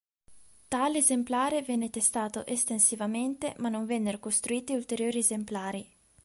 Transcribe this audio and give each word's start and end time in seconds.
Tale 0.67 0.97
esemplare 0.97 1.61
venne 1.61 1.91
testato 1.91 2.43
estensivamente 2.47 3.53
ma 3.59 3.69
non 3.69 3.85
vennero 3.85 4.17
costruiti 4.17 4.73
ulteriori 4.73 5.19
esemplari. 5.19 5.87